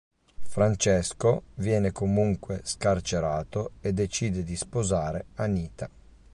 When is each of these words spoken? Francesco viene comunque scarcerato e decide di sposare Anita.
Francesco 0.47 1.43
viene 1.57 1.91
comunque 1.91 2.61
scarcerato 2.63 3.73
e 3.81 3.93
decide 3.93 4.41
di 4.43 4.55
sposare 4.55 5.25
Anita. 5.35 5.87